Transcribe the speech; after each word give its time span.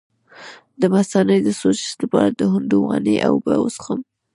د 0.79 0.81
مثانې 0.95 1.37
د 1.43 1.49
سوزش 1.59 1.89
لپاره 2.01 2.29
د 2.31 2.41
هندواڼې 2.53 3.15
اوبه 3.29 3.53
وڅښئ 3.59 3.99